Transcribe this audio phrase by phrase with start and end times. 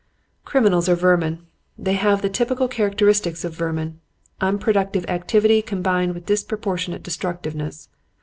[0.45, 1.45] "Criminals are vermin.
[1.77, 3.99] They have the typical characters of vermin;
[4.39, 7.87] unproductive activity combined with disproportionate destructiveness.